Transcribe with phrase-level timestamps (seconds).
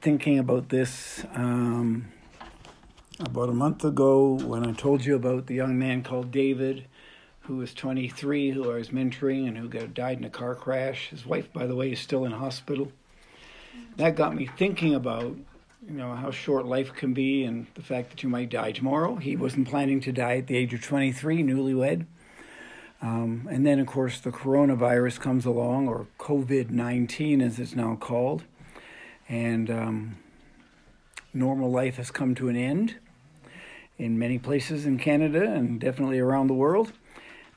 [0.00, 2.10] thinking about this um,
[3.18, 6.86] about a month ago when I told you about the young man called David,
[7.40, 11.10] who was 23, who I was mentoring, and who got, died in a car crash.
[11.10, 12.92] His wife, by the way, is still in hospital.
[13.96, 15.36] That got me thinking about
[15.86, 19.16] you know how short life can be and the fact that you might die tomorrow.
[19.16, 22.06] He wasn't planning to die at the age of 23, newlywed.
[23.02, 27.96] Um, and then, of course, the coronavirus comes along, or COVID 19 as it's now
[27.96, 28.44] called,
[29.30, 30.18] and um,
[31.32, 32.96] normal life has come to an end
[33.96, 36.92] in many places in Canada and definitely around the world.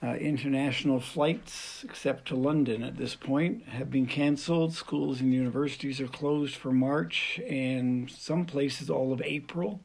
[0.04, 4.74] Uh, international flights, except to London at this point, have been cancelled.
[4.74, 9.80] Schools and universities are closed for March and some places all of April.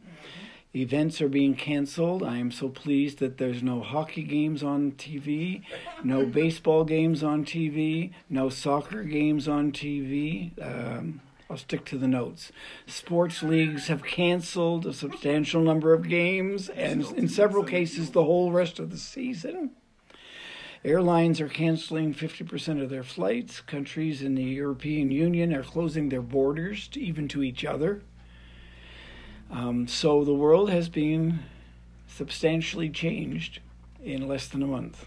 [0.74, 2.22] Events are being canceled.
[2.22, 5.62] I am so pleased that there's no hockey games on TV,
[6.04, 10.50] no baseball games on TV, no soccer games on TV.
[10.60, 11.20] Um,
[11.50, 12.52] I'll stick to the notes.
[12.86, 18.52] Sports leagues have canceled a substantial number of games, and in several cases, the whole
[18.52, 19.70] rest of the season.
[20.84, 23.62] Airlines are canceling 50% of their flights.
[23.62, 28.02] Countries in the European Union are closing their borders to, even to each other.
[29.50, 31.40] Um, so the world has been
[32.06, 33.60] substantially changed
[34.02, 35.06] in less than a month,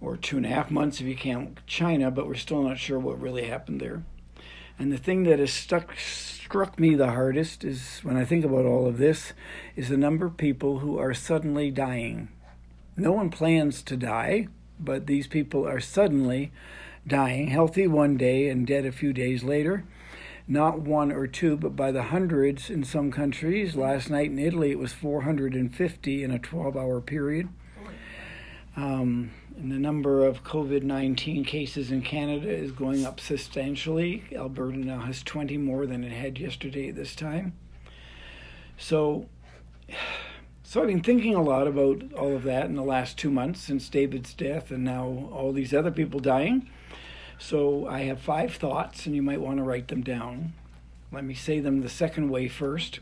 [0.00, 3.00] or two and a half months if you count China, but we're still not sure
[3.00, 4.04] what really happened there.
[4.78, 8.66] And the thing that has stuck struck me the hardest is when I think about
[8.66, 9.32] all of this
[9.74, 12.28] is the number of people who are suddenly dying.
[12.96, 14.48] No one plans to die,
[14.78, 16.52] but these people are suddenly
[17.06, 19.84] dying, healthy one day and dead a few days later.
[20.46, 23.76] Not one or two, but by the hundreds in some countries.
[23.76, 27.48] Last night in Italy, it was 450 in a 12 hour period.
[28.76, 29.30] Um,
[29.62, 34.24] and the number of COVID 19 cases in Canada is going up substantially.
[34.34, 37.52] Alberta now has 20 more than it had yesterday at this time.
[38.76, 39.28] So,
[40.64, 43.60] so I've been thinking a lot about all of that in the last two months
[43.60, 46.68] since David's death and now all these other people dying.
[47.38, 50.54] So I have five thoughts, and you might want to write them down.
[51.12, 52.98] Let me say them the second way first.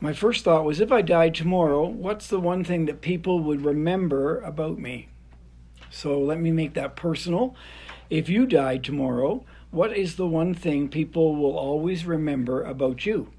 [0.00, 3.62] My first thought was if I died tomorrow, what's the one thing that people would
[3.62, 5.08] remember about me?
[5.90, 7.54] So let me make that personal.
[8.10, 13.32] If you died tomorrow, what is the one thing people will always remember about you?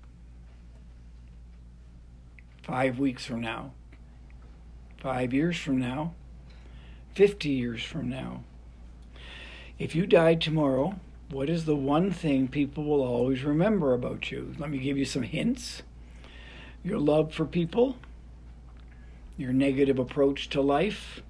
[2.68, 3.72] five weeks from now,
[4.98, 6.14] five years from now,
[7.16, 8.44] 50 years from now.
[9.80, 14.54] If you died tomorrow, what is the one thing people will always remember about you?
[14.60, 15.82] Let me give you some hints.
[16.84, 17.96] Your love for people,
[19.38, 21.22] your negative approach to life,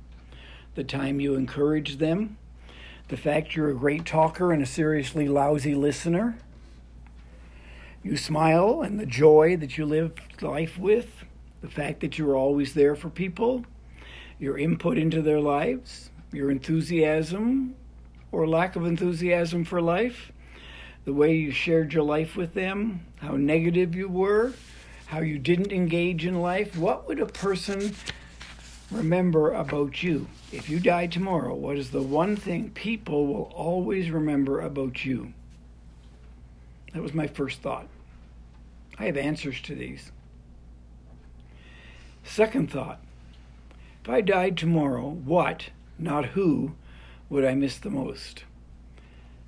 [0.78, 2.38] the time you encourage them,
[3.08, 6.38] the fact you're a great talker and a seriously lousy listener.
[8.04, 11.26] You smile and the joy that you live life with,
[11.62, 13.66] the fact that you're always there for people,
[14.38, 17.76] your input into their lives, your enthusiasm
[18.32, 20.32] or lack of enthusiasm for life,
[21.06, 24.54] the way you shared your life with them, how negative you were,
[25.08, 26.78] how you didn't engage in life.
[26.78, 27.96] What would a person
[28.92, 30.28] remember about you?
[30.52, 35.34] If you die tomorrow, what is the one thing people will always remember about you?
[36.94, 37.88] That was my first thought.
[38.98, 40.12] I have answers to these.
[42.24, 43.00] Second thought
[44.04, 45.70] if I died tomorrow, what,
[46.00, 46.76] not who,
[47.30, 48.46] would I miss the most?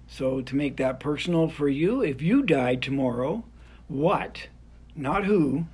[0.06, 3.46] So, to make that personal for you, if you died tomorrow,
[3.88, 4.48] what,
[4.96, 5.68] not who,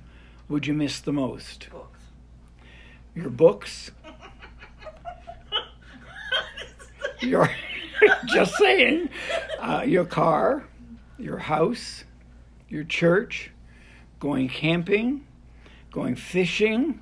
[0.48, 1.68] would you miss the most?
[3.16, 3.90] Your books?
[7.20, 7.50] your,
[8.26, 9.08] just saying.
[9.58, 10.68] Uh, your car,
[11.18, 12.04] your house,
[12.68, 13.50] your church,
[14.20, 15.26] going camping,
[15.90, 17.00] going fishing,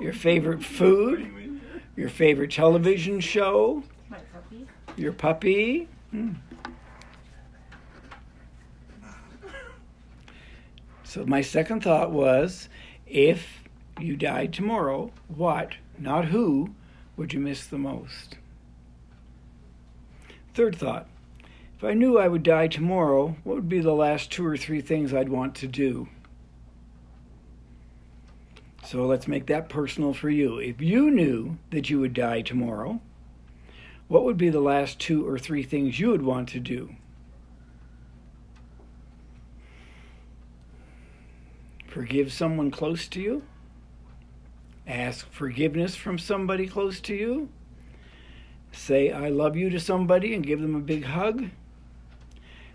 [0.00, 1.60] your favorite food,
[1.96, 4.66] your favorite television show, My puppy.
[4.96, 5.88] your puppy.
[6.10, 6.32] Hmm.
[11.04, 12.68] So my second thought was
[13.06, 13.59] if
[14.02, 16.74] you died tomorrow, what, not who,
[17.16, 18.36] would you miss the most?
[20.54, 21.08] Third thought
[21.76, 24.82] if I knew I would die tomorrow, what would be the last two or three
[24.82, 26.08] things I'd want to do?
[28.84, 30.58] So let's make that personal for you.
[30.58, 33.00] If you knew that you would die tomorrow,
[34.08, 36.96] what would be the last two or three things you would want to do?
[41.86, 43.42] Forgive someone close to you?
[44.90, 47.48] Ask forgiveness from somebody close to you?
[48.72, 51.50] Say I love you to somebody and give them a big hug?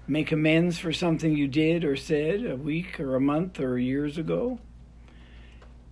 [0.08, 4.18] make amends for something you did or said a week or a month or years
[4.18, 4.60] ago,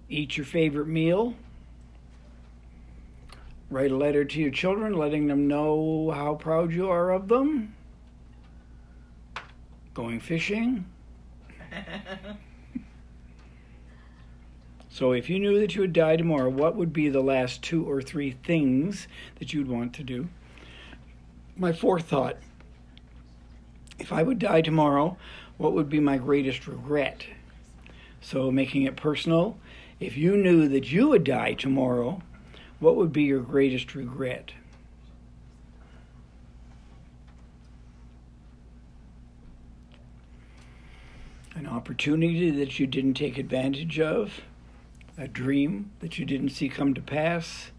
[0.10, 1.34] eat your favorite meal,
[3.70, 7.74] write a letter to your children letting them know how proud you are of them,
[9.94, 10.86] going fishing.
[14.94, 17.84] so, if you knew that you would die tomorrow, what would be the last two
[17.90, 19.08] or three things
[19.40, 20.30] that you'd want to do?
[21.58, 22.38] My fourth thought
[23.98, 25.18] if I would die tomorrow,
[25.58, 27.26] what would be my greatest regret?
[28.22, 29.58] So, making it personal,
[30.00, 32.22] if you knew that you would die tomorrow,
[32.80, 34.52] what would be your greatest regret?
[41.56, 44.42] An opportunity that you didn't take advantage of,
[45.18, 47.72] a dream that you didn't see come to pass,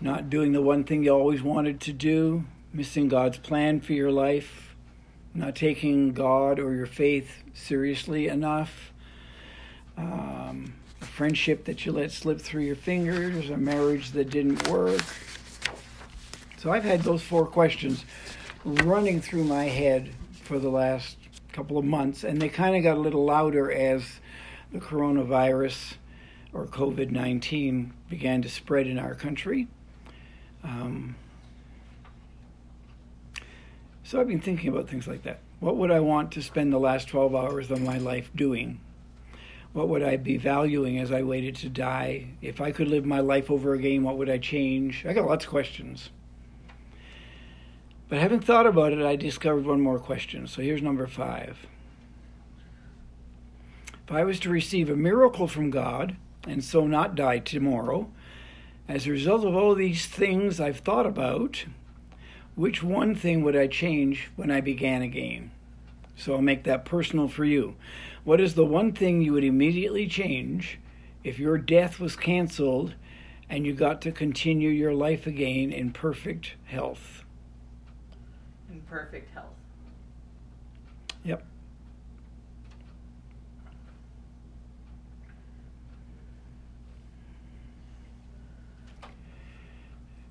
[0.00, 4.10] not doing the one thing you always wanted to do, missing God's plan for your
[4.10, 4.74] life,
[5.34, 8.92] not taking God or your faith seriously enough,
[9.96, 15.02] um, a friendship that you let slip through your fingers, a marriage that didn't work.
[16.58, 18.04] So I've had those four questions
[18.64, 20.10] running through my head
[20.42, 21.16] for the last
[21.52, 24.20] couple of months, and they kind of got a little louder as
[24.72, 25.94] the coronavirus
[26.56, 29.68] or COVID 19 began to spread in our country.
[30.64, 31.16] Um,
[34.02, 35.40] so I've been thinking about things like that.
[35.60, 38.80] What would I want to spend the last 12 hours of my life doing?
[39.74, 42.28] What would I be valuing as I waited to die?
[42.40, 45.04] If I could live my life over again, what would I change?
[45.04, 46.08] I got lots of questions.
[48.08, 50.46] But having thought about it, I discovered one more question.
[50.46, 51.66] So here's number five.
[54.06, 58.10] If I was to receive a miracle from God and so not die tomorrow,
[58.88, 61.64] as a result of all these things I've thought about,
[62.54, 65.50] which one thing would I change when I began again?
[66.16, 67.76] So I'll make that personal for you.
[68.24, 70.78] What is the one thing you would immediately change
[71.22, 72.94] if your death was canceled
[73.50, 77.24] and you got to continue your life again in perfect health?
[78.70, 79.46] In perfect health.
[81.24, 81.44] Yep.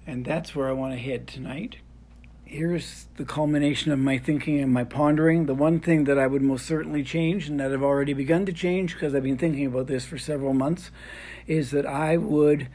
[0.07, 1.78] And that's where I want to head tonight
[2.46, 5.46] here's the culmination of my thinking and my pondering.
[5.46, 8.54] The one thing that I would most certainly change, and that I've already begun to
[8.54, 10.92] change because I've been thinking about this for several months,
[11.48, 12.69] is that I would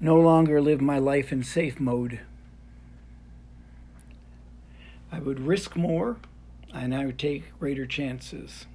[0.00, 2.20] no longer live my life in safe mode.
[5.10, 6.16] I would risk more
[6.72, 8.66] and I would take greater chances.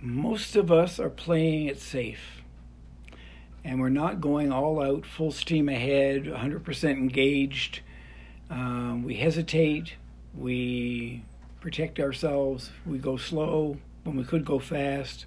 [0.00, 2.42] Most of us are playing it safe
[3.66, 7.80] and we're not going all out, full steam ahead, 100% engaged.
[8.48, 9.94] Um, we hesitate,
[10.36, 11.24] we
[11.60, 15.26] protect ourselves, we go slow when we could go fast.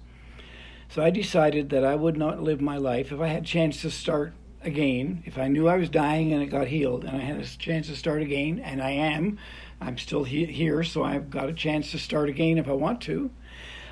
[0.88, 3.82] So I decided that I would not live my life if I had a chance
[3.82, 4.32] to start
[4.62, 7.44] again, if I knew I was dying and it got healed, and I had a
[7.44, 9.38] chance to start again, and I am,
[9.82, 13.02] I'm still he- here, so I've got a chance to start again if I want
[13.02, 13.30] to.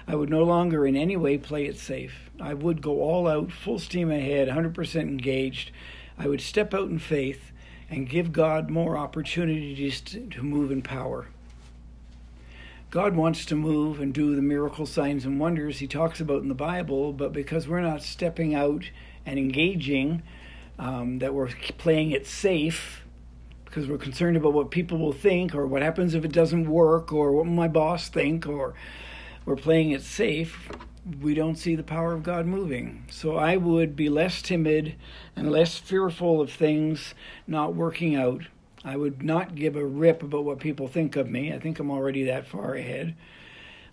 [0.09, 2.31] I would no longer in any way play it safe.
[2.41, 5.71] I would go all out, full steam ahead, 100% engaged.
[6.19, 7.53] I would step out in faith
[7.91, 11.29] and give God more opportunities to, move in power.
[12.91, 16.49] God wants to move and do the miracle signs and wonders he talks about in
[16.49, 18.91] the Bible, but because we're not stepping out
[19.27, 20.23] and engaging,
[20.79, 23.05] um, that we're playing it safe,
[23.67, 27.13] because we're concerned about what people will think or what happens if it doesn't work
[27.13, 28.75] or what my boss think or
[29.49, 30.69] we're playing it safe,
[31.23, 33.07] we don't see the power of God moving.
[33.09, 34.95] So I would be less timid
[35.35, 37.15] and less fearful of things
[37.47, 38.43] not working out.
[38.85, 41.51] I would not give a rip about what people think of me.
[41.51, 43.17] I think I'm already that far ahead.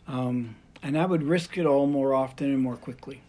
[0.10, 3.22] Um, and I would risk it all more often and more quickly.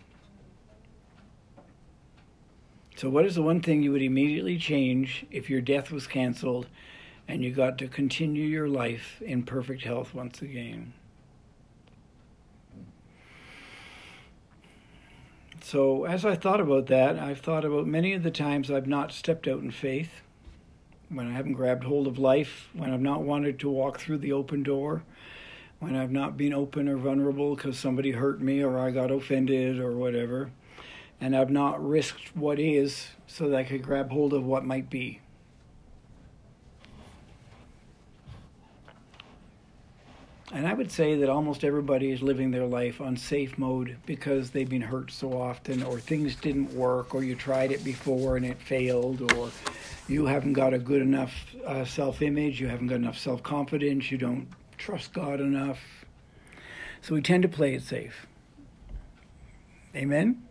[2.96, 6.66] So, what is the one thing you would immediately change if your death was canceled
[7.28, 10.92] and you got to continue your life in perfect health once again?
[15.68, 19.10] So, as I thought about that, I've thought about many of the times I've not
[19.10, 20.20] stepped out in faith,
[21.08, 24.30] when I haven't grabbed hold of life, when I've not wanted to walk through the
[24.30, 25.02] open door,
[25.80, 29.80] when I've not been open or vulnerable because somebody hurt me or I got offended
[29.80, 30.52] or whatever,
[31.20, 34.88] and I've not risked what is so that I could grab hold of what might
[34.88, 35.20] be.
[40.52, 44.50] And I would say that almost everybody is living their life on safe mode because
[44.50, 48.46] they've been hurt so often, or things didn't work, or you tried it before and
[48.46, 49.50] it failed, or
[50.08, 51.32] You haven't got a good enough
[51.66, 54.46] uh, self image, you haven't got enough self confidence, you don't
[54.78, 55.80] trust God enough.
[57.02, 58.26] So we tend to play it safe.
[59.96, 60.42] Amen?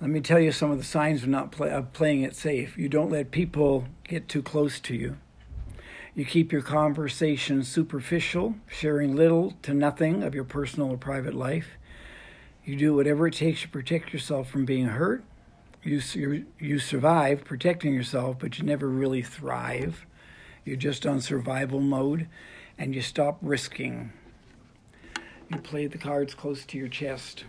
[0.00, 2.78] Let me tell you some of the signs of not play, of playing it safe.
[2.78, 5.16] You don't let people get too close to you.
[6.18, 11.78] You keep your conversation superficial, sharing little to nothing of your personal or private life.
[12.64, 15.22] You do whatever it takes to protect yourself from being hurt.
[15.84, 20.06] You, you survive protecting yourself, but you never really thrive.
[20.64, 22.26] You're just on survival mode,
[22.76, 24.12] and you stop risking.
[25.52, 27.44] You play the cards close to your chest.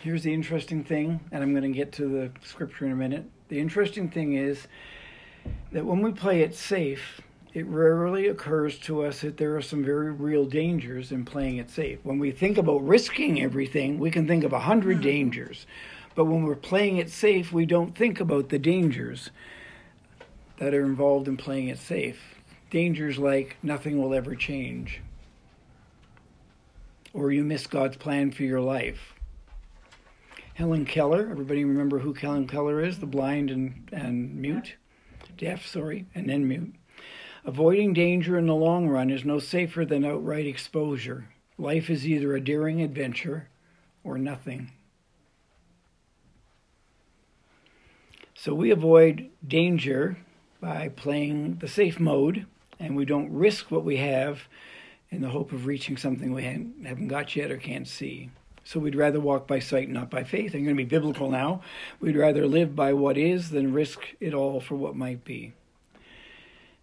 [0.00, 3.26] Here's the interesting thing, and I'm going to get to the scripture in a minute.
[3.50, 4.68] The interesting thing is
[5.72, 7.20] that when we play it safe,
[7.54, 11.70] it rarely occurs to us that there are some very real dangers in playing it
[11.70, 11.98] safe.
[12.02, 15.08] When we think about risking everything, we can think of a hundred mm-hmm.
[15.08, 15.66] dangers.
[16.14, 19.30] But when we're playing it safe, we don't think about the dangers
[20.58, 22.34] that are involved in playing it safe.
[22.70, 25.00] Dangers like nothing will ever change,
[27.14, 29.14] or you miss God's plan for your life,
[30.54, 31.28] Helen Keller.
[31.30, 32.98] Everybody remember who Helen Keller is?
[32.98, 34.74] The blind and, and mute?
[35.38, 36.74] Deaf, sorry, and then mute.
[37.44, 41.28] Avoiding danger in the long run is no safer than outright exposure.
[41.56, 43.48] Life is either a daring adventure
[44.04, 44.72] or nothing.
[48.34, 50.18] So we avoid danger
[50.60, 52.46] by playing the safe mode,
[52.78, 54.42] and we don't risk what we have
[55.10, 58.30] in the hope of reaching something we haven't got yet or can't see.
[58.68, 60.52] So we'd rather walk by sight, not by faith.
[60.54, 61.62] I'm going to be biblical now.
[62.00, 65.54] We'd rather live by what is than risk it all for what might be.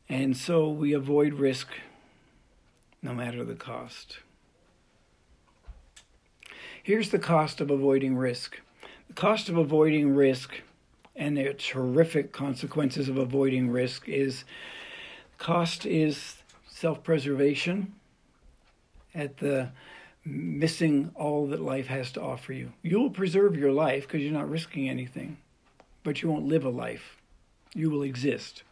[0.10, 1.68] And so we avoid risk
[3.04, 4.18] no matter the cost.
[6.82, 8.60] Here's the cost of avoiding risk
[9.08, 10.62] the cost of avoiding risk
[11.16, 14.44] and the terrific consequences of avoiding risk is
[15.38, 16.38] cost is
[16.68, 17.94] self-preservation
[19.14, 19.70] at the
[20.26, 22.74] missing all that life has to offer you.
[22.82, 25.38] You will preserve your life because you're not risking anything,
[26.04, 27.18] but you won't live a life.
[27.76, 28.64] You will exist.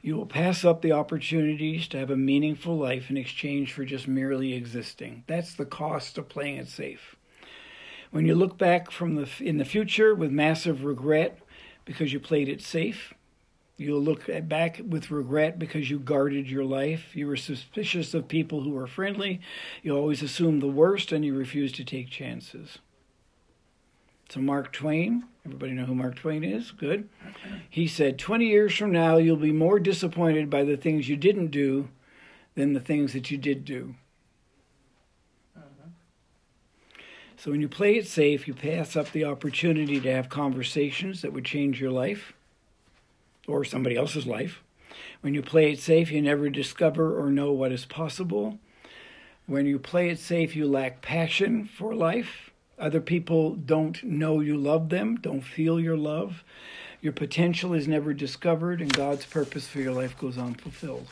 [0.00, 4.06] You will pass up the opportunities to have a meaningful life in exchange for just
[4.06, 5.24] merely existing.
[5.26, 7.16] That's the cost of playing it safe.
[8.10, 11.40] When you look back from the in the future with massive regret
[11.84, 13.14] because you played it safe,
[13.76, 17.16] You'll look back with regret because you guarded your life.
[17.16, 19.40] You were suspicious of people who were friendly.
[19.82, 22.78] You always assumed the worst and you refused to take chances.
[24.28, 26.70] So, Mark Twain, everybody know who Mark Twain is?
[26.70, 27.08] Good.
[27.68, 31.48] He said, 20 years from now, you'll be more disappointed by the things you didn't
[31.48, 31.88] do
[32.54, 33.96] than the things that you did do.
[37.36, 41.32] So, when you play it safe, you pass up the opportunity to have conversations that
[41.32, 42.33] would change your life
[43.46, 44.62] or somebody else's life.
[45.20, 48.58] When you play it safe, you never discover or know what is possible.
[49.46, 52.50] When you play it safe, you lack passion for life.
[52.78, 56.44] Other people don't know you love them, don't feel your love.
[57.00, 61.06] Your potential is never discovered, and God's purpose for your life goes unfulfilled.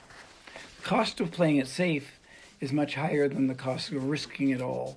[0.78, 2.18] The cost of playing it safe
[2.60, 4.96] is much higher than the cost of risking it all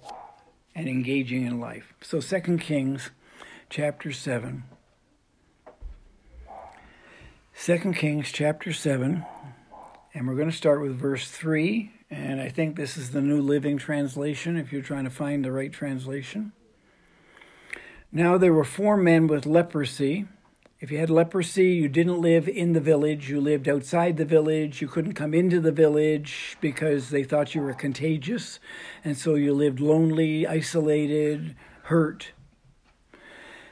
[0.73, 1.93] and engaging in life.
[2.01, 3.09] So, Second Kings
[3.69, 4.63] chapter 7.
[7.57, 9.25] 2 Kings chapter 7,
[10.13, 11.89] and we're going to start with verse 3.
[12.11, 15.53] And I think this is the New Living Translation if you're trying to find the
[15.53, 16.51] right translation.
[18.11, 20.25] Now there were four men with leprosy.
[20.81, 24.81] If you had leprosy, you didn't live in the village, you lived outside the village.
[24.81, 28.59] You couldn't come into the village because they thought you were contagious.
[29.03, 32.33] And so you lived lonely, isolated, hurt.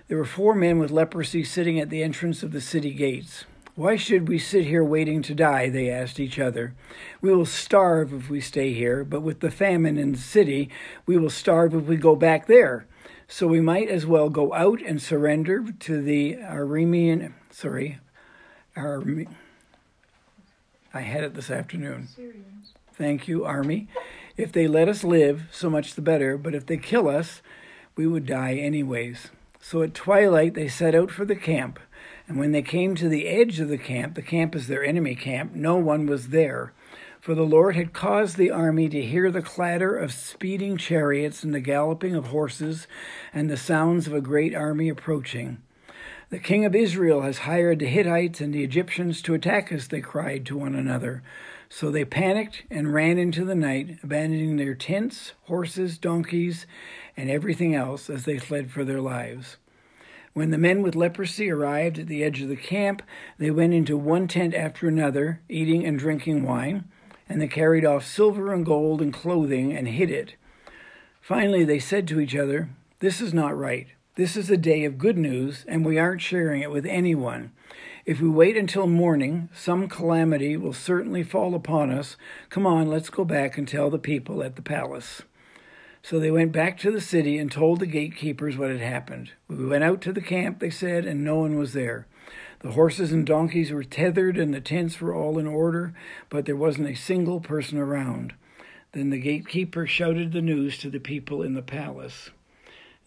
[0.08, 3.44] There were four men with leprosy sitting at the entrance of the city gates.
[3.76, 5.70] Why should we sit here waiting to die?
[5.70, 6.76] They asked each other.
[7.22, 10.70] We will starve if we stay here, but with the famine in the city,
[11.08, 12.86] we will starve if we go back there.
[13.28, 18.00] So we might as well go out and surrender to the Aramean, sorry,
[18.76, 19.28] Arme,
[20.94, 22.08] I had it this afternoon.
[22.08, 22.74] Syrians.
[22.94, 23.88] Thank you, Army.
[24.38, 27.42] If they let us live, so much the better, but if they kill us,
[27.96, 29.30] we would die anyways.
[29.60, 31.80] So at twilight they set out for the camp.
[32.28, 35.16] And when they came to the edge of the camp, the camp is their enemy
[35.16, 36.74] camp, no one was there.
[37.20, 41.54] For the Lord had caused the army to hear the clatter of speeding chariots and
[41.54, 42.86] the galloping of horses
[43.34, 45.62] and the sounds of a great army approaching.
[46.30, 50.02] The king of Israel has hired the Hittites and the Egyptians to attack us, they
[50.02, 51.24] cried to one another.
[51.70, 56.66] So they panicked and ran into the night, abandoning their tents, horses, donkeys,
[57.16, 59.58] and everything else as they fled for their lives.
[60.34, 63.04] When the men with leprosy arrived at the edge of the camp,
[63.38, 66.86] they went into one tent after another, eating and drinking wine,
[67.30, 70.36] and they carried off silver and gold and clothing and hid it.
[71.22, 73.88] Finally, they said to each other, This is not right.
[74.16, 77.52] This is a day of good news, and we aren't sharing it with anyone.
[78.06, 82.18] If we wait until morning, some calamity will certainly fall upon us.
[82.50, 85.22] Come on, let's go back and tell the people at the palace.
[86.04, 89.32] So they went back to the city and told the gatekeepers what had happened.
[89.48, 92.08] We went out to the camp, they said, and no one was there.
[92.60, 95.94] The horses and donkeys were tethered and the tents were all in order,
[96.30, 98.34] but there wasn't a single person around.
[98.92, 102.32] Then the gatekeeper shouted the news to the people in the palace.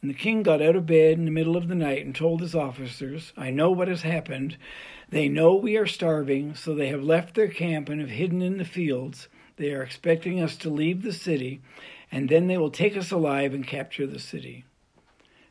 [0.00, 2.40] And the king got out of bed in the middle of the night and told
[2.40, 4.56] his officers, I know what has happened.
[5.10, 8.56] They know we are starving, so they have left their camp and have hidden in
[8.56, 9.28] the fields.
[9.56, 11.60] They are expecting us to leave the city
[12.16, 14.64] and then they will take us alive and capture the city.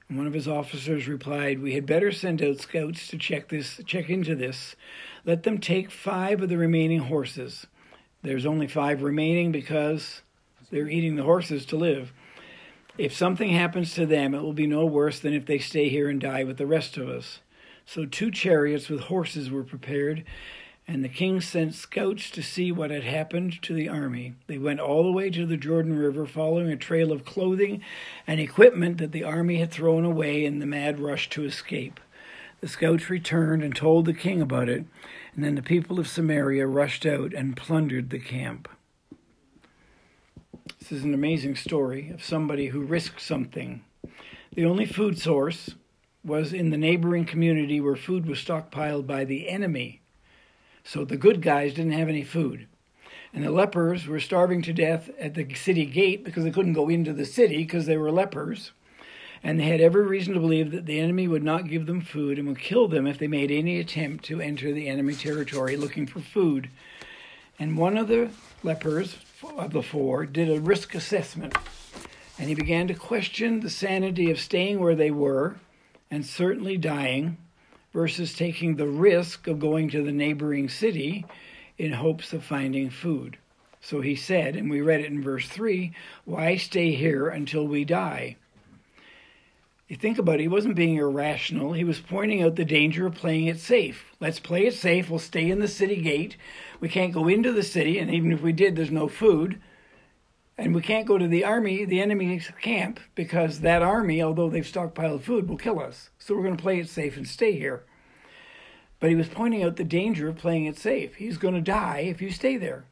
[0.10, 3.79] And one of his officers replied, We had better send out scouts to check this
[3.86, 4.75] check into this.
[5.25, 7.67] Let them take five of the remaining horses.
[8.24, 10.24] There's only five remaining because
[10.72, 12.12] they're eating the horses to live.
[12.98, 16.10] If something happens to them, it will be no worse than if they stay here
[16.10, 17.41] and die with the rest of us.
[17.86, 20.24] So two chariots with horses were prepared,
[20.88, 24.36] and the king sent scouts to see what had happened to the army.
[24.48, 27.82] They went all the way to the Jordan River, following a trail of clothing
[28.27, 32.00] and equipment that the army had thrown away in the mad rush to escape.
[32.62, 34.86] The scouts returned and told the king about it,
[35.36, 38.70] and then the people of Samaria rushed out and plundered the camp.
[40.80, 43.84] This is an amazing story of somebody who risked something.
[44.54, 45.72] The only food source
[46.24, 50.01] was in the neighboring community where food was stockpiled by the enemy
[50.86, 52.68] so the good guys didn't have any food.
[53.34, 56.88] And the lepers were starving to death at the city gate because they couldn't go
[56.88, 58.72] into the city because they were lepers.
[59.44, 62.38] And they had every reason to believe that the enemy would not give them food
[62.38, 66.08] and would kill them if they made any attempt to enter the enemy territory looking
[66.08, 66.70] for food.
[67.60, 68.30] And one of the
[68.63, 69.18] lepers
[69.58, 71.57] of the four did a risk assessment.
[72.38, 75.57] And he began to question the sanity of staying where they were
[76.12, 77.38] and certainly dying
[77.96, 81.25] versus taking the risk of going to the neighboring city
[81.77, 83.38] in hopes of finding food.
[83.79, 85.94] So he said, and we read it in verse 3
[86.25, 88.36] Why stay here until we die?
[89.88, 91.72] You think about it, he wasn't being irrational.
[91.72, 94.12] He was pointing out the danger of playing it safe.
[94.20, 95.10] Let's play it safe.
[95.10, 96.36] We'll stay in the city gate.
[96.81, 99.62] We can't go into the city, and even if we did, there's no food.
[100.57, 104.63] And we can't go to the army, the enemy's camp, because that army, although they've
[104.63, 106.09] stockpiled food, will kill us.
[106.18, 107.83] So we're going to play it safe and stay here.
[109.01, 111.15] But he was pointing out the danger of playing it safe.
[111.15, 112.85] He's going to die if you stay there.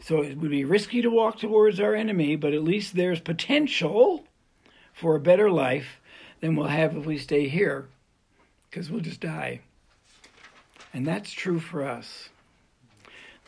[0.00, 4.24] So it would be risky to walk towards our enemy, but at least there's potential
[4.92, 6.00] for a better life
[6.40, 7.88] than we'll have if we stay here,
[8.70, 9.60] because we'll just die.
[10.94, 12.30] And that's true for us.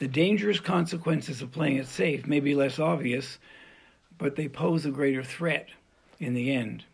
[0.00, 3.38] The dangerous consequences of playing it safe may be less obvious,
[4.16, 5.68] but they pose a greater threat
[6.18, 6.84] in the end.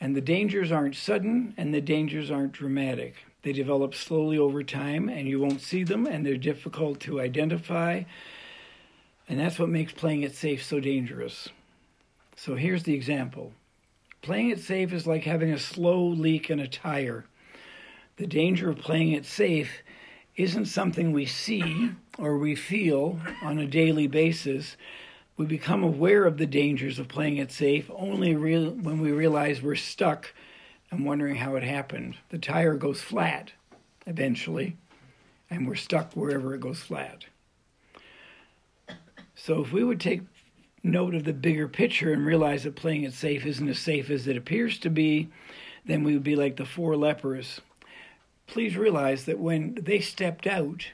[0.00, 3.14] And the dangers aren't sudden and the dangers aren't dramatic.
[3.42, 8.02] They develop slowly over time and you won't see them and they're difficult to identify.
[9.28, 11.48] And that's what makes playing it safe so dangerous.
[12.34, 13.52] So here's the example
[14.20, 17.24] playing it safe is like having a slow leak in a tire.
[18.16, 19.70] The danger of playing it safe
[20.38, 24.76] isn't something we see or we feel on a daily basis.
[25.36, 29.60] We become aware of the dangers of playing it safe only real, when we realize
[29.60, 30.32] we're stuck
[30.92, 32.16] and wondering how it happened.
[32.30, 33.52] The tire goes flat
[34.06, 34.76] eventually,
[35.50, 37.24] and we're stuck wherever it goes flat.
[39.34, 40.22] So if we would take
[40.84, 44.28] note of the bigger picture and realize that playing it safe isn't as safe as
[44.28, 45.28] it appears to be,
[45.84, 47.60] then we would be like the four lepers
[48.48, 50.88] please realize that when they stepped out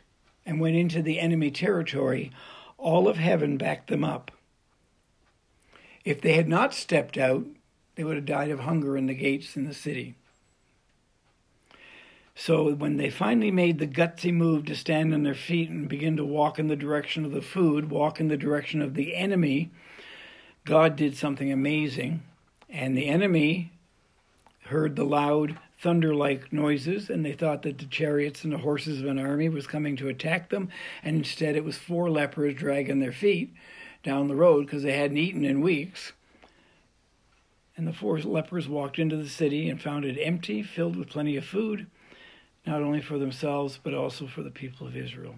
[0.44, 2.30] and went into the enemy territory,
[2.76, 4.30] all of heaven backed them up.
[6.04, 7.46] If they had not stepped out,
[7.94, 10.16] they would have died of hunger in the gates in the city.
[12.34, 16.16] So when they finally made the gutsy move to stand on their feet and begin
[16.16, 19.70] to walk in the direction of the food, walk in the direction of the enemy,
[20.64, 22.22] God did something amazing.
[22.68, 23.70] And the enemy
[24.64, 29.00] heard the loud thunder like noises, and they thought that the chariots and the horses
[29.00, 30.68] of an army was coming to attack them,
[31.02, 33.52] and instead it was four lepers dragging their feet
[34.02, 36.12] down the road because they hadn't eaten in weeks.
[37.76, 41.36] And the four lepers walked into the city and found it empty, filled with plenty
[41.36, 41.86] of food,
[42.66, 45.34] not only for themselves, but also for the people of Israel.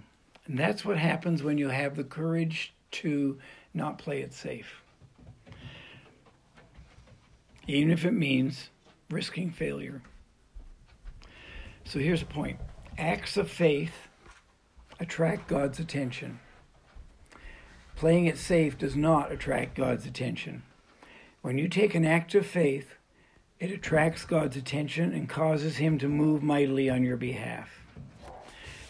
[0.46, 3.38] And that's what happens when you have the courage to
[3.72, 4.82] not play it safe.
[7.66, 8.70] Even if it means
[9.10, 10.02] risking failure.
[11.86, 12.58] So here's the point
[12.98, 14.08] acts of faith
[14.98, 16.40] attract God's attention.
[17.94, 20.64] Playing it safe does not attract God's attention.
[21.42, 22.94] When you take an act of faith,
[23.60, 27.70] it attracts God's attention and causes Him to move mightily on your behalf.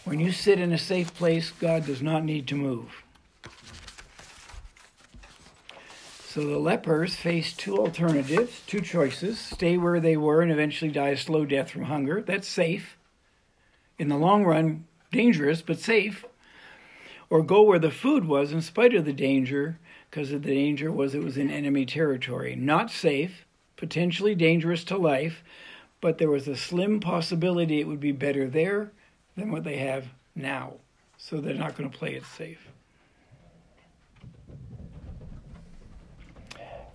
[0.03, 3.03] When you sit in a safe place, God does not need to move.
[6.37, 11.09] So the lepers faced two alternatives, two choices stay where they were and eventually die
[11.09, 12.21] a slow death from hunger.
[12.21, 12.95] That's safe.
[13.97, 16.25] In the long run, dangerous, but safe.
[17.31, 19.79] Or go where the food was in spite of the danger,
[20.11, 22.55] because of the danger was it was in enemy territory.
[22.55, 25.43] Not safe, potentially dangerous to life,
[26.01, 28.91] but there was a slim possibility it would be better there
[29.35, 30.73] than what they have now.
[31.17, 32.66] So they're not going to play it safe.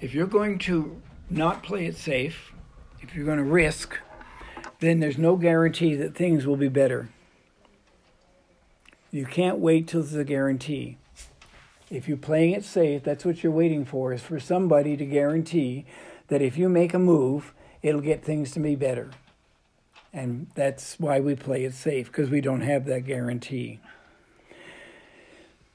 [0.02, 2.52] If you're going to not play it safe,
[3.00, 3.98] if you're going to risk,
[4.80, 7.08] then there's no guarantee that things will be better.
[9.12, 10.98] You can't wait till there's a guarantee.
[11.88, 15.86] If you're playing it safe, that's what you're waiting for, is for somebody to guarantee
[16.26, 19.10] that if you make a move, it'll get things to be better.
[20.12, 23.78] And that's why we play it safe, because we don't have that guarantee.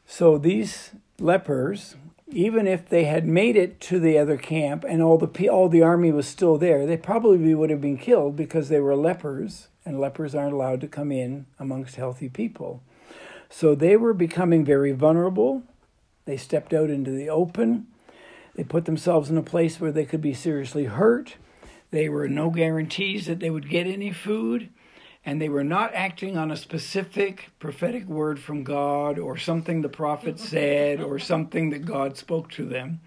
[0.05, 1.95] So these lepers
[2.29, 5.81] even if they had made it to the other camp and all the all the
[5.81, 9.99] army was still there, they probably would have been killed because they were lepers, and
[9.99, 12.83] lepers aren't allowed to come in amongst healthy people.
[13.49, 15.63] So they were becoming very vulnerable.
[16.25, 17.87] They stepped out into the open.
[18.55, 21.35] They put themselves in a place where they could be seriously hurt.
[21.91, 24.69] There were no guarantees that they would get any food
[25.27, 29.89] and they were not acting on a specific prophetic word from God or something the
[29.89, 30.45] prophet mm-hmm.
[30.45, 33.01] said or something that God spoke to them.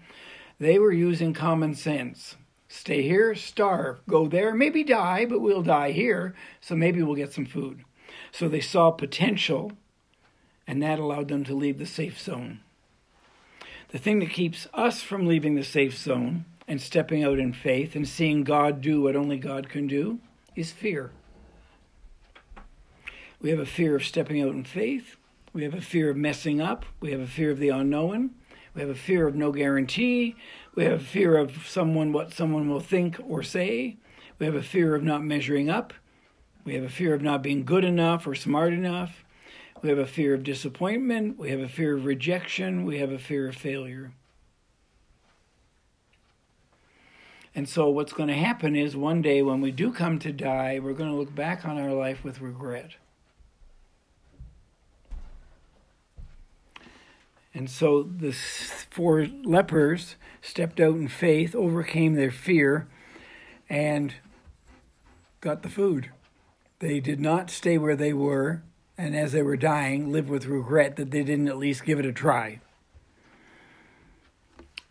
[0.59, 2.35] They were using common sense.
[2.67, 4.05] Stay here, starve.
[4.07, 7.83] Go there, maybe die, but we'll die here, so maybe we'll get some food.
[8.31, 9.71] So they saw potential,
[10.67, 12.59] and that allowed them to leave the safe zone.
[13.89, 17.95] The thing that keeps us from leaving the safe zone and stepping out in faith
[17.95, 20.19] and seeing God do what only God can do
[20.55, 21.09] is fear.
[23.41, 25.15] We have a fear of stepping out in faith.
[25.51, 26.85] We have a fear of messing up.
[26.99, 28.31] We have a fear of the unknown.
[28.75, 30.35] We have a fear of no guarantee.
[30.75, 33.97] We have a fear of someone, what someone will think or say.
[34.37, 35.93] We have a fear of not measuring up.
[36.63, 39.23] We have a fear of not being good enough or smart enough.
[39.81, 41.39] We have a fear of disappointment.
[41.39, 42.85] We have a fear of rejection.
[42.85, 44.13] We have a fear of failure.
[47.55, 50.79] And so, what's going to happen is one day when we do come to die,
[50.79, 52.91] we're going to look back on our life with regret.
[57.53, 62.87] And so the four lepers stepped out in faith, overcame their fear,
[63.69, 64.15] and
[65.41, 66.11] got the food.
[66.79, 68.63] They did not stay where they were,
[68.97, 72.05] and as they were dying, live with regret that they didn't at least give it
[72.05, 72.59] a try.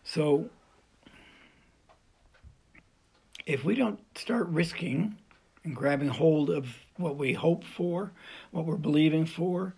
[0.03, 0.49] So,
[3.45, 5.17] if we don't start risking
[5.63, 8.11] and grabbing hold of what we hope for,
[8.51, 9.73] what we're believing for,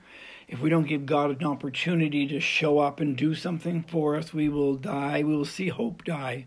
[0.54, 4.36] if we don't give God an opportunity to show up and do something for us,
[4.36, 5.24] we will die.
[5.24, 6.46] We will see hope die.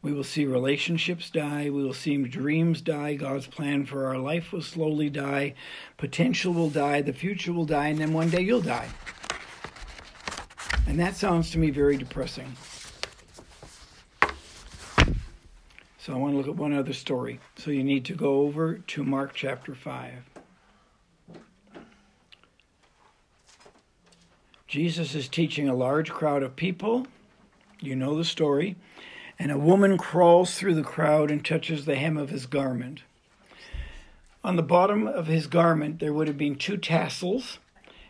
[0.00, 1.64] We will see relationships die.
[1.64, 3.16] We will see dreams die.
[3.16, 5.52] God's plan for our life will slowly die.
[5.98, 7.02] Potential will die.
[7.02, 7.88] The future will die.
[7.88, 8.88] And then one day you'll die.
[10.86, 12.56] And that sounds to me very depressing.
[15.98, 17.40] So I want to look at one other story.
[17.56, 20.14] So you need to go over to Mark chapter 5.
[24.68, 27.06] Jesus is teaching a large crowd of people.
[27.80, 28.76] You know the story.
[29.38, 33.02] And a woman crawls through the crowd and touches the hem of his garment.
[34.44, 37.58] On the bottom of his garment, there would have been two tassels,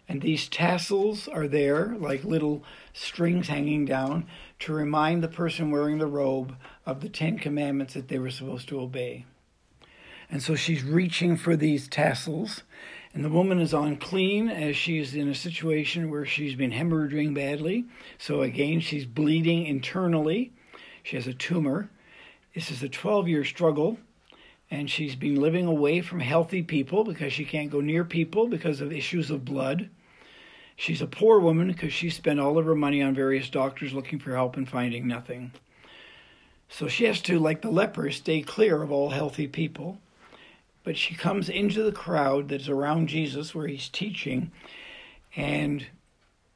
[0.08, 4.26] and these tassels are there like little strings hanging down
[4.60, 8.68] to remind the person wearing the robe of the Ten Commandments that they were supposed
[8.68, 9.26] to obey.
[10.30, 12.62] And so she's reaching for these tassels,
[13.14, 17.34] and the woman is unclean as she is in a situation where she's been hemorrhaging
[17.34, 17.86] badly.
[18.18, 20.52] So again, she's bleeding internally.
[21.02, 21.90] She has a tumor.
[22.54, 23.98] This is a 12 year struggle.
[24.70, 28.82] And she's been living away from healthy people because she can't go near people because
[28.82, 29.88] of issues of blood.
[30.76, 34.18] She's a poor woman because she spent all of her money on various doctors looking
[34.18, 35.52] for help and finding nothing.
[36.68, 39.98] So she has to, like the leper, stay clear of all healthy people
[40.88, 44.50] but she comes into the crowd that's around Jesus where he's teaching,
[45.36, 45.84] and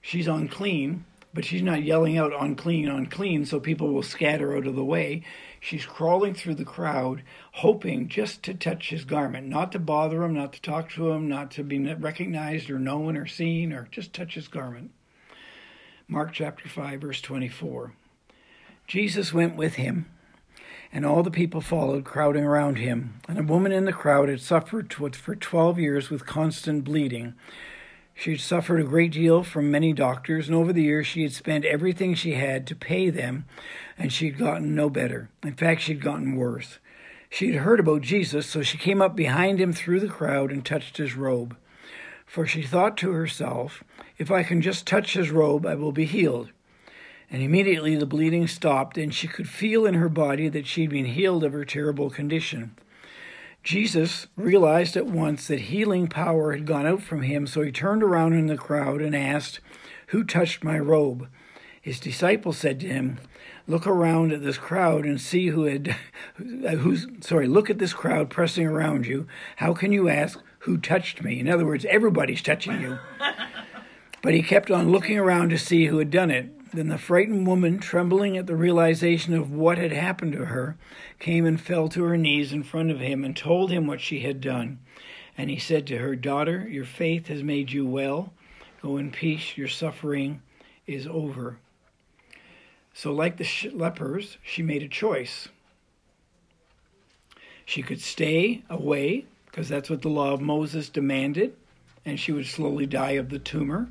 [0.01, 4.75] she's unclean, but she's not yelling out unclean, unclean, so people will scatter out of
[4.75, 5.23] the way.
[5.61, 7.23] She's crawling through the crowd,
[7.57, 11.29] hoping just to touch his garment, not to bother him, not to talk to him,
[11.29, 14.92] not to be recognized or known or seen, or just touch his garment.
[16.09, 17.92] Mark chapter 5, verse 24.
[18.87, 20.07] Jesus went with him,
[20.92, 23.14] and all the people followed, crowding around him.
[23.26, 27.35] And a woman in the crowd had suffered for 12 years with constant bleeding.
[28.14, 31.33] She had suffered a great deal from many doctors, and over the years she had
[31.33, 33.46] spent everything she had to pay them,
[33.96, 35.31] and she had gotten no better.
[35.42, 36.78] In fact, she had gotten worse.
[37.31, 40.64] She had heard about Jesus, so she came up behind him through the crowd and
[40.64, 41.57] touched his robe.
[42.26, 43.83] For she thought to herself,
[44.18, 46.50] If I can just touch his robe, I will be healed.
[47.33, 50.90] And immediately the bleeding stopped, and she could feel in her body that she had
[50.90, 52.77] been healed of her terrible condition.
[53.62, 58.03] Jesus realized at once that healing power had gone out from him, so he turned
[58.03, 59.61] around in the crowd and asked,
[60.09, 61.27] Who touched my robe?
[61.81, 63.18] His disciples said to him,
[63.66, 65.97] Look around at this crowd and see who had,
[66.35, 69.27] who's, sorry, look at this crowd pressing around you.
[69.57, 71.40] How can you ask, Who touched me?
[71.40, 72.99] In other words, everybody's touching you.
[74.23, 76.49] But he kept on looking around to see who had done it.
[76.75, 80.77] Then the frightened woman, trembling at the realization of what had happened to her,
[81.19, 84.21] came and fell to her knees in front of him and told him what she
[84.21, 84.79] had done.
[85.37, 88.33] And he said to her, Daughter, your faith has made you well.
[88.81, 90.41] Go in peace, your suffering
[90.87, 91.59] is over.
[92.95, 95.49] So, like the lepers, she made a choice.
[97.67, 101.55] She could stay away, because that's what the law of Moses demanded,
[102.05, 103.89] and she would slowly die of the tumor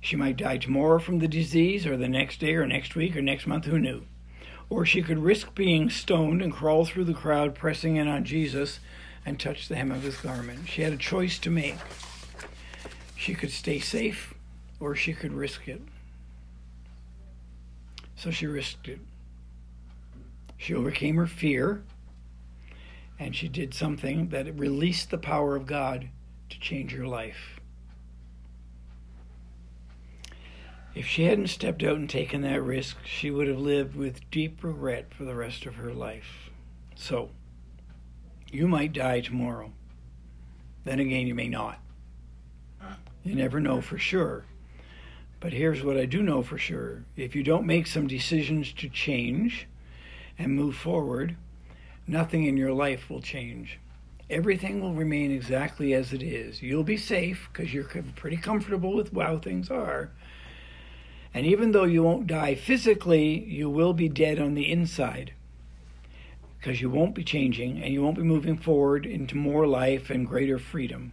[0.00, 3.22] she might die tomorrow from the disease, or the next day, or next week, or
[3.22, 4.02] next month, who knew?
[4.68, 8.80] Or she could risk being stoned and crawl through the crowd, pressing in on Jesus
[9.24, 10.68] and touch the hem of his garment.
[10.68, 11.76] She had a choice to make.
[13.16, 14.34] She could stay safe,
[14.78, 15.82] or she could risk it.
[18.14, 19.00] So she risked it.
[20.56, 21.82] She overcame her fear,
[23.18, 26.08] and she did something that released the power of God
[26.50, 27.55] to change her life.
[30.96, 34.64] If she hadn't stepped out and taken that risk, she would have lived with deep
[34.64, 36.48] regret for the rest of her life.
[36.94, 37.28] So,
[38.50, 39.72] you might die tomorrow.
[40.84, 41.80] Then again, you may not.
[43.22, 44.46] You never know for sure.
[45.38, 48.88] But here's what I do know for sure if you don't make some decisions to
[48.88, 49.68] change
[50.38, 51.36] and move forward,
[52.06, 53.78] nothing in your life will change.
[54.30, 56.62] Everything will remain exactly as it is.
[56.62, 60.10] You'll be safe because you're pretty comfortable with how things are
[61.36, 65.34] and even though you won't die physically, you will be dead on the inside
[66.58, 70.26] because you won't be changing and you won't be moving forward into more life and
[70.26, 71.12] greater freedom.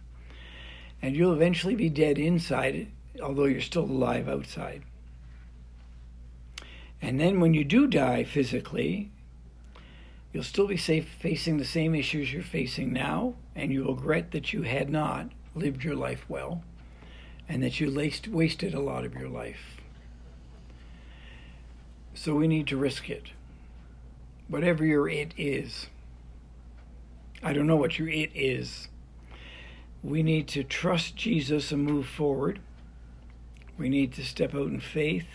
[1.02, 2.90] And you'll eventually be dead inside,
[3.22, 4.84] although you're still alive outside.
[7.02, 9.12] And then when you do die physically,
[10.32, 14.30] you'll still be safe facing the same issues you're facing now, and you will regret
[14.30, 16.64] that you had not lived your life well
[17.46, 17.94] and that you
[18.30, 19.83] wasted a lot of your life.
[22.14, 23.32] So we need to risk it.
[24.48, 25.88] Whatever your it is.
[27.42, 28.88] I don't know what your it is.
[30.02, 32.60] We need to trust Jesus and move forward.
[33.76, 35.26] We need to step out in faith.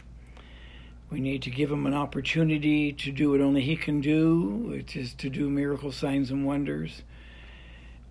[1.10, 4.96] We need to give him an opportunity to do what only he can do, which
[4.96, 7.04] is to do miracle signs and wonders.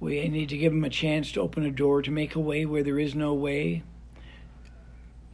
[0.00, 2.66] We need to give him a chance to open a door to make a way
[2.66, 3.82] where there is no way.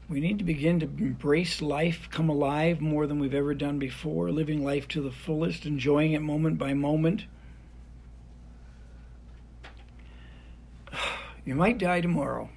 [0.06, 4.30] We need to begin to embrace life, come alive more than we've ever done before,
[4.30, 7.24] living life to the fullest, enjoying it moment by moment.
[11.46, 12.48] You might die tomorrow,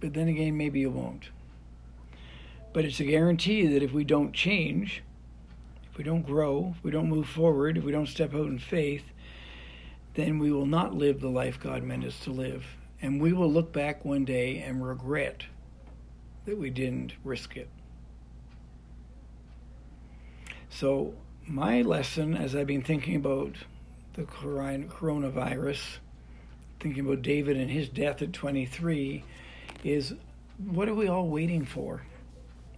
[0.00, 1.30] but then again, maybe you won't.
[2.74, 5.02] But it's a guarantee that if we don't change,
[5.90, 8.58] if we don't grow, if we don't move forward, if we don't step out in
[8.58, 9.04] faith,
[10.12, 12.66] then we will not live the life God meant us to live.
[13.00, 15.44] And we will look back one day and regret
[16.46, 17.68] that we didn't risk it.
[20.70, 21.14] So,
[21.46, 23.54] my lesson as I've been thinking about
[24.14, 25.98] the coronavirus,
[26.80, 29.22] thinking about David and his death at 23,
[29.84, 30.14] is
[30.58, 32.02] what are we all waiting for?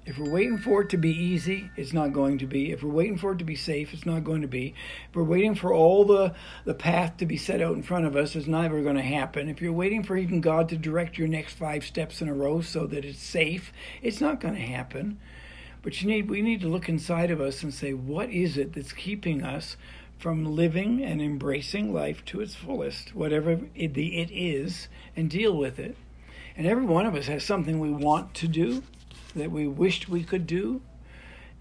[0.09, 2.73] If we're waiting for it to be easy, it's not going to be.
[2.73, 4.75] If we're waiting for it to be safe, it's not going to be.
[5.11, 8.17] If we're waiting for all the, the path to be set out in front of
[8.17, 9.51] us, it's never going to happen.
[9.51, 12.63] If you're waiting for even God to direct your next five steps in a row
[12.63, 15.19] so that it's safe, it's not going to happen.
[15.83, 18.73] But you need we need to look inside of us and say, what is it
[18.73, 19.77] that's keeping us
[20.17, 25.79] from living and embracing life to its fullest, whatever it, it is, and deal with
[25.79, 25.99] it.
[26.57, 28.83] And every one of us has something we want to do
[29.35, 30.81] that we wished we could do.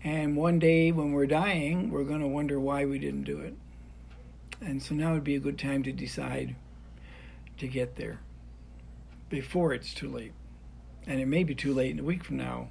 [0.03, 3.55] And one day when we're dying, we're going to wonder why we didn't do it.
[4.61, 6.55] And so now would be a good time to decide
[7.57, 8.19] to get there
[9.29, 10.33] before it's too late.
[11.05, 12.69] And it may be too late in a week from now,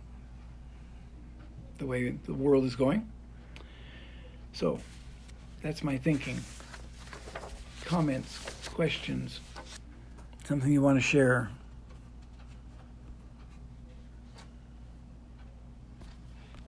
[1.79, 3.11] the way the world is going.
[4.53, 4.81] So
[5.63, 6.41] that's my thinking.
[7.85, 9.41] Comments, questions,
[10.45, 11.51] something you want to share?